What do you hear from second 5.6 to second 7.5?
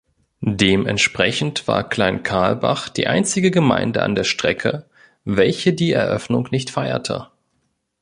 die Eröffnung nicht feierte.